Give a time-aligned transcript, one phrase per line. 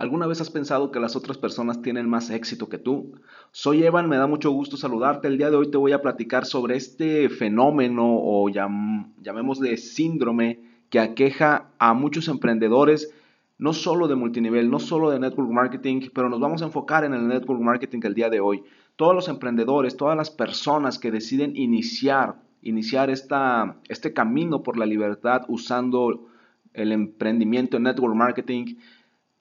[0.00, 3.12] ¿Alguna vez has pensado que las otras personas tienen más éxito que tú?
[3.50, 5.28] Soy Evan, me da mucho gusto saludarte.
[5.28, 10.58] El día de hoy te voy a platicar sobre este fenómeno o llamémosle síndrome
[10.88, 13.14] que aqueja a muchos emprendedores,
[13.58, 17.12] no solo de multinivel, no solo de network marketing, pero nos vamos a enfocar en
[17.12, 18.62] el network marketing el día de hoy.
[18.96, 24.86] Todos los emprendedores, todas las personas que deciden iniciar, iniciar esta, este camino por la
[24.86, 26.26] libertad usando
[26.72, 28.76] el emprendimiento en network marketing,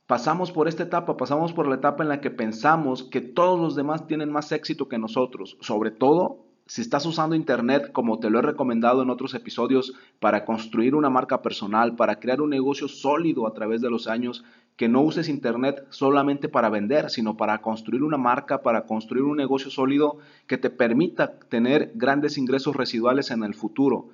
[0.09, 3.75] pasamos por esta etapa, pasamos por la etapa en la que pensamos que todos los
[3.75, 8.39] demás tienen más éxito que nosotros, sobre todo si estás usando Internet como te lo
[8.39, 13.45] he recomendado en otros episodios para construir una marca personal, para crear un negocio sólido
[13.45, 14.43] a través de los años,
[14.77, 19.37] que no uses Internet solamente para vender, sino para construir una marca, para construir un
[19.37, 20.17] negocio sólido
[20.47, 24.09] que te permita tener grandes ingresos residuales en el futuro.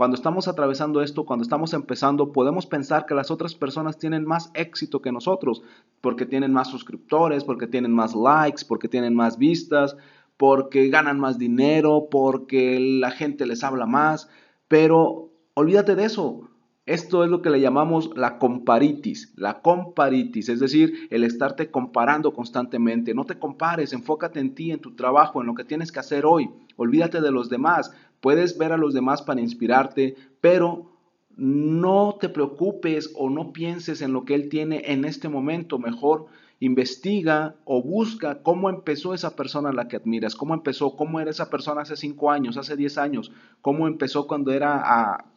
[0.00, 4.50] Cuando estamos atravesando esto, cuando estamos empezando, podemos pensar que las otras personas tienen más
[4.54, 5.62] éxito que nosotros,
[6.00, 9.98] porque tienen más suscriptores, porque tienen más likes, porque tienen más vistas,
[10.38, 14.30] porque ganan más dinero, porque la gente les habla más,
[14.68, 16.48] pero olvídate de eso.
[16.90, 22.34] Esto es lo que le llamamos la comparitis, la comparitis, es decir, el estarte comparando
[22.34, 23.14] constantemente.
[23.14, 26.26] No te compares, enfócate en ti, en tu trabajo, en lo que tienes que hacer
[26.26, 26.50] hoy.
[26.74, 27.92] Olvídate de los demás.
[28.20, 30.90] Puedes ver a los demás para inspirarte, pero
[31.36, 35.78] no te preocupes o no pienses en lo que él tiene en este momento.
[35.78, 36.26] Mejor
[36.58, 41.30] investiga o busca cómo empezó esa persona a la que admiras, cómo empezó, cómo era
[41.30, 43.30] esa persona hace cinco años, hace diez años,
[43.62, 45.29] cómo empezó cuando era a,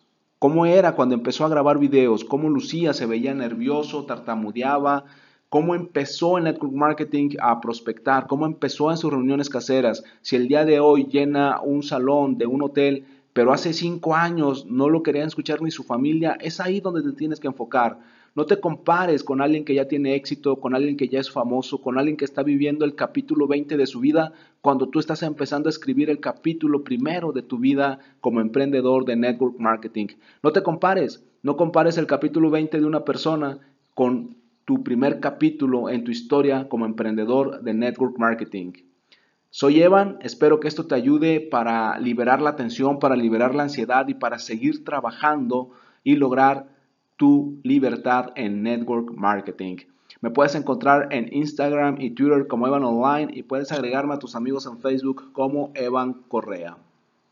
[0.43, 5.05] cómo era cuando empezó a grabar videos, cómo lucía, se veía nervioso, tartamudeaba,
[5.47, 10.49] cómo empezó en network marketing a prospectar, cómo empezó en sus reuniones caseras, si el
[10.49, 15.01] día de hoy llena un salón de un hotel, pero hace cinco años no lo
[15.01, 17.99] querían escuchar ni su familia, es ahí donde te tienes que enfocar.
[18.35, 21.81] No te compares con alguien que ya tiene éxito, con alguien que ya es famoso,
[21.81, 25.69] con alguien que está viviendo el capítulo 20 de su vida, cuando tú estás empezando
[25.69, 30.07] a escribir el capítulo primero de tu vida como emprendedor de network marketing.
[30.41, 33.59] No te compares, no compares el capítulo 20 de una persona
[33.93, 34.35] con
[34.65, 38.71] tu primer capítulo en tu historia como emprendedor de network marketing.
[39.51, 44.07] Soy Evan, espero que esto te ayude para liberar la tensión, para liberar la ansiedad
[44.07, 45.69] y para seguir trabajando
[46.03, 46.72] y lograr
[47.17, 49.77] tu libertad en network marketing.
[50.21, 54.35] Me puedes encontrar en Instagram y Twitter como Evan Online y puedes agregarme a tus
[54.35, 56.77] amigos en Facebook como Evan Correa.